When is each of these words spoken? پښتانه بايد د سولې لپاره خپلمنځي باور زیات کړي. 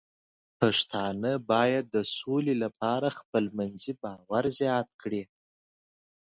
پښتانه 0.59 1.31
بايد 1.51 1.85
د 1.95 1.97
سولې 2.17 2.55
لپاره 2.63 3.07
خپلمنځي 3.19 3.93
باور 4.01 4.43
زیات 4.59 4.87
کړي. 5.01 5.23